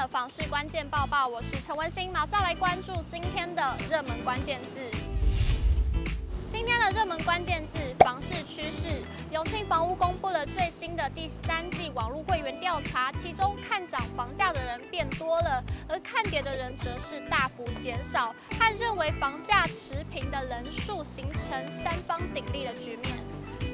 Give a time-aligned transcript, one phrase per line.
[0.00, 4.80] 的房市关键报报，我是陈文心，马上来关注今天的热门关键字。
[6.48, 9.02] 今天的热门关键字：房市趋势。
[9.30, 23.18] 永庆房屋公布了最新的第三季网络会员调查，其中看涨房价的人变多了，而看跌的人则是大幅减少，和认为房价持平的人数形成三方鼎立的局面。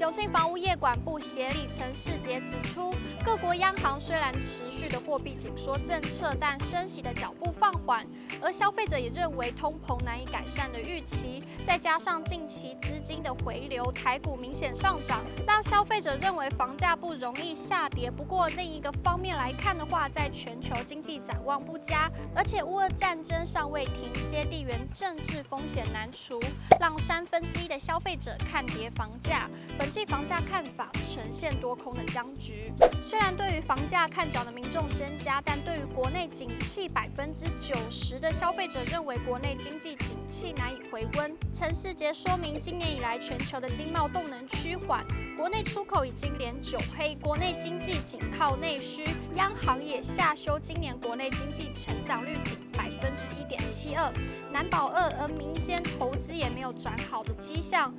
[0.00, 2.90] 永庆房屋业管部协理陈世杰指出，
[3.22, 8.02] 各国央行虽然持续的货币紧缩政策，但升息的脚步放缓，
[8.40, 18.10] 而消费者也认为通膨难以改善的预期，再加上近期资金的回流，台股明显上涨，让消费者认为房价不容易下跌。
[18.10, 26.40] 不过另一个方面来看的话，在全球经济展望不佳，而且乌俄战争尚未停歇，地缘政治风险难除，
[26.80, 29.46] 让三分之一的消费者看跌房价。
[29.90, 32.72] 际房价看法呈现多空的僵局。
[33.02, 41.36] 虽然对于房价看涨的民众增加，但对于国内景气，百分之九十的消费者认为国内经济景气难以回温。
[41.52, 45.04] 陈世杰说明，今年以来全球的经贸动能趋缓，
[45.36, 49.04] 国内出口已经连九黑，国内经济仅靠内需。
[49.34, 54.12] 央行也下修今年国内经济成长率仅百分之一点七二，
[54.52, 57.92] 难保二，而民间投资也没有转好的迹象，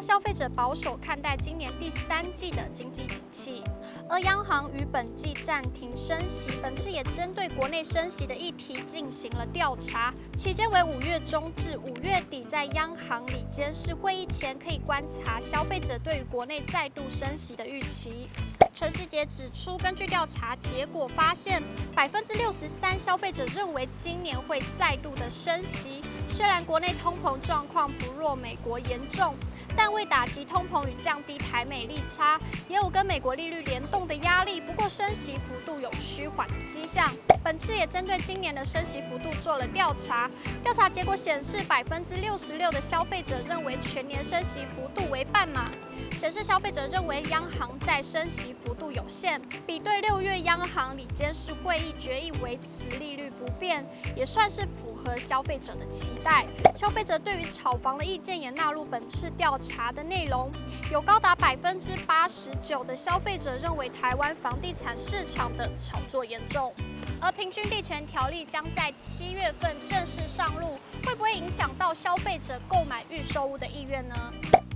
[0.00, 1.36] 消费者保守看待。
[1.36, 3.62] 今年第三季的经济景气，
[4.08, 18.28] 而央行于本季暂停升息，本次也针对国内升息的议题进行了调查，期间为五月中至五月底，在央行里监事会议前可以观察消费者对于国内再度升息的预期。
[18.74, 21.62] 陈世杰指出，根据调查结果发现，
[21.94, 29.34] 百分之六十三消费者认为今年会再度的升息，虽然国内通膨状况不若美国严重。
[29.78, 32.36] 但为打击通膨与降低台美利差，
[32.68, 34.60] 也有跟美国利率联动的压力。
[34.60, 37.08] 不过升息幅度有趋缓的迹象。
[37.44, 40.28] 本次也针对今年的升息幅度做了调查，
[40.64, 45.70] 调查结果显示，百分之六十六的消费者认为全年升息幅度为半码，
[46.16, 49.40] 显示消费者认为央行在升息幅度有限。
[49.64, 53.86] 比对六月央行理监事会议决议维持利率不变，
[54.16, 56.44] 也算是符合消费者的期待。
[56.74, 59.67] 消费者对于炒房的意见也纳入本次调查。
[59.68, 60.50] 查的内容
[60.90, 66.72] 有高达百分之八十九的消费者认为台湾房地产市场的炒作严重，
[67.20, 70.72] 而平均地权条例将在七月份正式上路，
[71.04, 74.14] 会不会影响到消费者购买预售屋的意愿呢？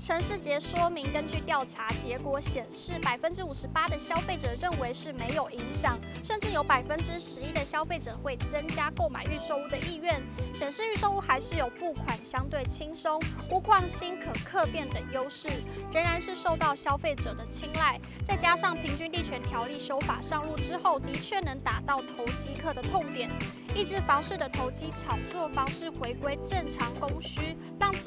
[0.00, 10.22] 陈世杰说明，根据调查结果显示，百分之五十八的消费者认为是没有影响，甚至有百分之十一的消费者会增加购买预售屋的意愿，
[10.54, 13.20] 显示预售屋还是有付款相对轻松、
[13.50, 15.48] 屋况新、可客变等优势，
[15.92, 17.98] 仍然是受到消费者的青睐。
[18.24, 23.28] 再加上平均地权条例修法上路之后，的确能打到投机客的痛点。
[23.74, 27.56] 抑制房市的投机炒作，房市回归正常供需，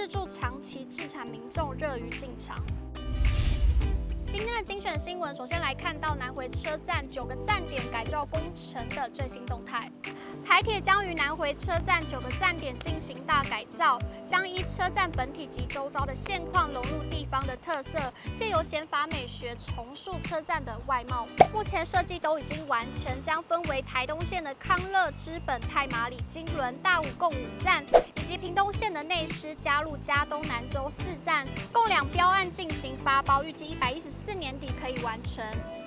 [0.00, 2.56] 自住长期置产民众热于进场。
[4.32, 9.92] 今天的精选新闻，首先来看到南回车站九个站点改造工程的最新动态。
[10.42, 17.98] 台铁将于南回车站九个站点进行大改造，将依车站本体及周遭的现况融入地方的特色，
[18.34, 21.26] 借由减法美学重塑车站的外貌。
[21.52, 27.84] 目前设计都已经完成，将分为台东线的康乐、知本、太麻里、金轮、大武共五站，
[28.30, 35.44] 及屏东县的内狮、加入加东、南州四站，共两标案进行发包，预计一百一十四年底可以完成。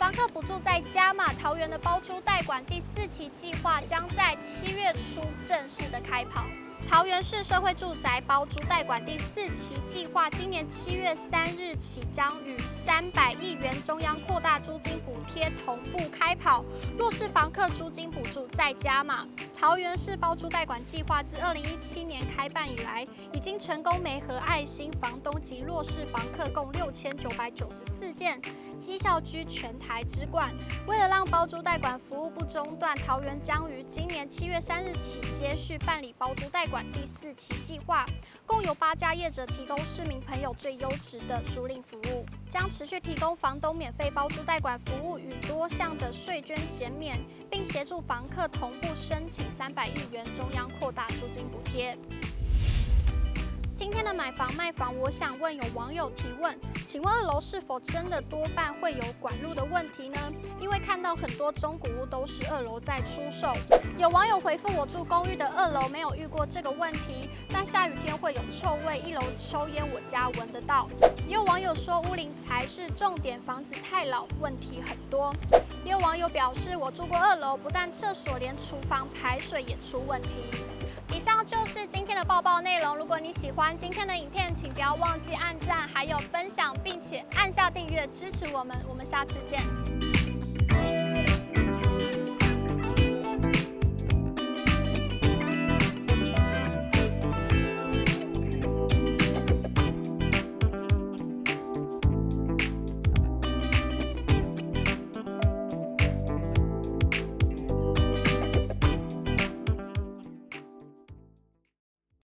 [0.00, 6.42] 房客补助在加码，桃园的包租代管第四期计划将在七月初正式的开跑。
[6.90, 16.64] 桃园市社会住宅包租代管第四期计划，今年七月三日起将与三百亿元中央扩大租金补贴同步开跑。
[16.98, 19.24] 弱势房客租金补助再加码。
[19.56, 28.40] 桃园市包租代管计划自二零一七年开办以来，已经成功媒合爱心房东及弱势房客共六千九百九十四件，
[28.80, 30.52] 绩效居全台之冠。
[30.86, 36.84] 为了让包租代管服务不中断，桃园将于今年七月三日起接续办理包租代管。
[36.92, 38.04] 第四期计划，
[38.54, 47.18] 共有八家业者提供市民朋友最优质的租赁服务，将持续提供房东免费包租代管服务与多项的税捐减免，
[47.50, 51.98] 并协助房客同步申请三百亿元中央扩大租金补贴。
[53.76, 56.56] 今天的买房卖房，我想问有网友提问，
[56.86, 60.32] 请问二楼是否真的多半会有管路的问题呢？
[60.60, 63.52] 因为看到很多中古屋都是二楼在出售。
[63.98, 70.88] 有网友回复我住公寓的二楼没有遇过这个问题，但下雨天会有臭味，一楼抽烟我家闻得到。
[71.26, 75.34] 也有网友说屋龄才是重点，房子太老，问题很多。
[75.84, 80.28] 也有网友表示我住过二楼，不但厕所，连厨房排水也出问题。
[82.34, 82.96] 报报内容。
[82.96, 88.76] 如果你喜欢今天的影片，请不要忘记按赞，还有分享，并且按下订阅支持我们。
[88.88, 90.23] 我们下次见。